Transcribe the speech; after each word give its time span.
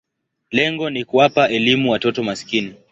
Lengo 0.51 0.89
ni 0.89 1.05
kuwapa 1.05 1.49
elimu 1.49 1.91
watoto 1.91 2.23
maskini. 2.23 2.75